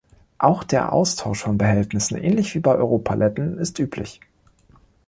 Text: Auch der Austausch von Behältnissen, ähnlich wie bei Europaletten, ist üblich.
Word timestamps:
Auch 0.39 0.63
der 0.63 0.93
Austausch 0.93 1.43
von 1.43 1.59
Behältnissen, 1.59 2.17
ähnlich 2.17 2.55
wie 2.55 2.59
bei 2.59 2.73
Europaletten, 2.75 3.59
ist 3.59 3.77
üblich. 3.77 4.19